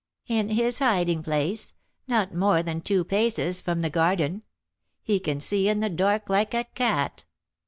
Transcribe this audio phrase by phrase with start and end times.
[0.25, 1.75] "In his hiding place,
[2.07, 4.41] not more than two paces from the garden.
[5.03, 7.25] He can see in the dark like a cat.